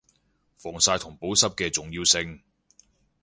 [0.57, 2.41] 防曬同保濕嘅重要性